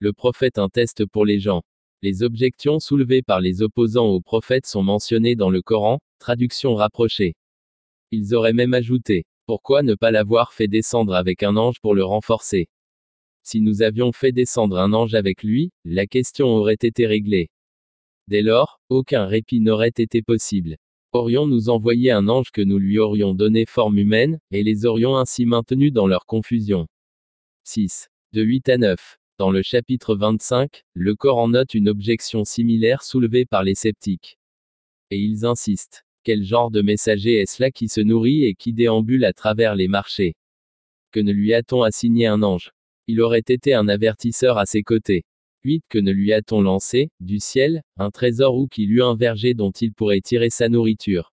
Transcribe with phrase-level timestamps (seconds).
[0.00, 1.62] Le prophète un test pour les gens.
[2.02, 7.34] Les objections soulevées par les opposants au prophète sont mentionnées dans le Coran, traduction rapprochée.
[8.12, 12.04] Ils auraient même ajouté, pourquoi ne pas l'avoir fait descendre avec un ange pour le
[12.04, 12.68] renforcer?
[13.42, 17.50] Si nous avions fait descendre un ange avec lui, la question aurait été réglée.
[18.28, 20.76] Dès lors, aucun répit n'aurait été possible.
[21.12, 25.46] Aurions-nous envoyé un ange que nous lui aurions donné forme humaine, et les aurions ainsi
[25.46, 26.86] maintenus dans leur confusion?
[27.64, 28.08] 6.
[28.32, 29.17] De 8 à 9.
[29.38, 34.36] Dans le chapitre 25, le Coran note une objection similaire soulevée par les sceptiques.
[35.12, 36.02] Et ils insistent.
[36.24, 39.86] Quel genre de messager est-ce là qui se nourrit et qui déambule à travers les
[39.86, 40.34] marchés?
[41.12, 42.72] Que ne lui a-t-on assigné un ange?
[43.06, 45.24] Il aurait été un avertisseur à ses côtés.
[45.62, 45.84] 8.
[45.88, 49.70] Que ne lui a-t-on lancé, du ciel, un trésor ou qu'il eût un verger dont
[49.70, 51.32] il pourrait tirer sa nourriture?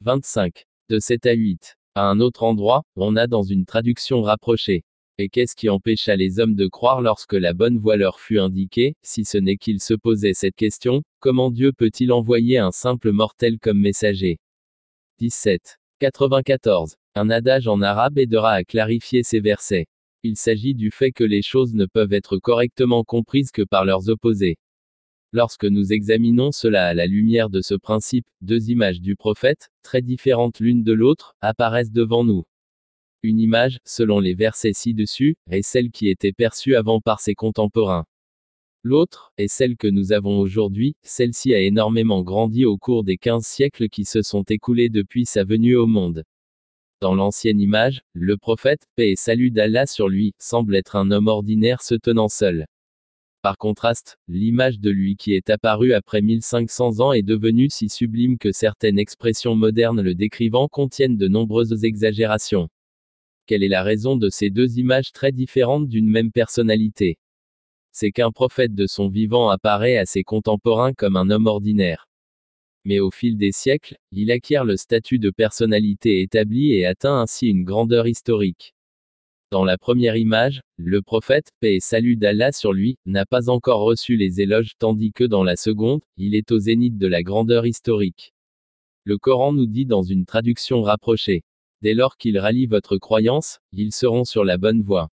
[0.00, 0.64] 25.
[0.88, 1.76] De 7 à 8.
[1.94, 4.82] À un autre endroit, on a dans une traduction rapprochée.
[5.20, 8.94] Et qu'est-ce qui empêcha les hommes de croire lorsque la bonne voie leur fut indiquée,
[9.02, 13.58] si ce n'est qu'ils se posaient cette question, comment Dieu peut-il envoyer un simple mortel
[13.58, 14.38] comme messager?
[15.18, 15.80] 17.
[15.98, 16.94] 94.
[17.16, 19.88] Un adage en arabe aidera à clarifier ces versets.
[20.22, 24.08] Il s'agit du fait que les choses ne peuvent être correctement comprises que par leurs
[24.10, 24.56] opposés.
[25.32, 30.00] Lorsque nous examinons cela à la lumière de ce principe, deux images du prophète, très
[30.00, 32.44] différentes l'une de l'autre, apparaissent devant nous.
[33.24, 38.04] Une image, selon les versets ci-dessus, est celle qui était perçue avant par ses contemporains.
[38.84, 43.44] L'autre, est celle que nous avons aujourd'hui, celle-ci a énormément grandi au cours des quinze
[43.44, 46.22] siècles qui se sont écoulés depuis sa venue au monde.
[47.00, 51.26] Dans l'ancienne image, le prophète, paix et salut d'Allah sur lui, semble être un homme
[51.26, 52.66] ordinaire se tenant seul.
[53.42, 58.38] Par contraste, l'image de lui qui est apparue après 1500 ans est devenue si sublime
[58.38, 62.68] que certaines expressions modernes le décrivant contiennent de nombreuses exagérations.
[63.48, 67.18] Quelle est la raison de ces deux images très différentes d'une même personnalité?
[67.90, 72.08] C'est qu'un prophète de son vivant apparaît à ses contemporains comme un homme ordinaire
[72.88, 77.46] mais au fil des siècles, il acquiert le statut de personnalité établie et atteint ainsi
[77.48, 78.72] une grandeur historique.
[79.50, 83.80] Dans la première image, le prophète, paix et salut d'Allah sur lui, n'a pas encore
[83.80, 87.66] reçu les éloges tandis que dans la seconde, il est au zénith de la grandeur
[87.66, 88.32] historique.
[89.04, 91.42] Le Coran nous dit dans une traduction rapprochée.
[91.80, 95.10] Dès lors qu'ils rallient votre croyance, ils seront sur la bonne voie.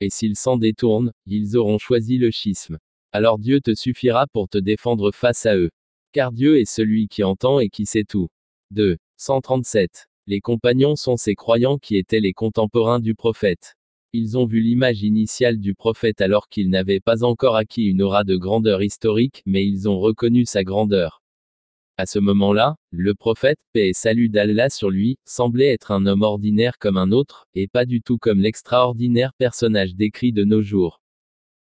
[0.00, 2.78] Et s'ils s'en détournent, ils auront choisi le schisme.
[3.12, 5.70] Alors Dieu te suffira pour te défendre face à eux.
[6.12, 8.28] Car Dieu est celui qui entend et qui sait tout.
[8.72, 8.96] 2.
[9.16, 10.08] 137.
[10.26, 13.76] Les compagnons sont ces croyants qui étaient les contemporains du prophète.
[14.12, 18.24] Ils ont vu l'image initiale du prophète alors qu'il n'avait pas encore acquis une aura
[18.24, 21.23] de grandeur historique, mais ils ont reconnu sa grandeur.
[21.96, 26.22] À ce moment-là, le prophète, paix et salut d'Allah sur lui, semblait être un homme
[26.22, 31.00] ordinaire comme un autre, et pas du tout comme l'extraordinaire personnage décrit de nos jours.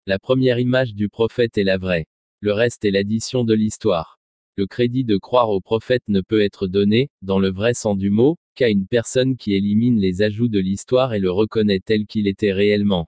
[0.06, 2.07] La première image du prophète est la vraie.
[2.39, 4.17] Le reste est l'addition de l'histoire.
[4.56, 8.09] Le crédit de croire au prophète ne peut être donné, dans le vrai sens du
[8.09, 12.28] mot, qu'à une personne qui élimine les ajouts de l'histoire et le reconnaît tel qu'il
[12.28, 13.07] était réellement.